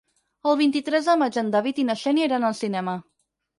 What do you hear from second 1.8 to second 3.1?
i na Xènia iran al cinema.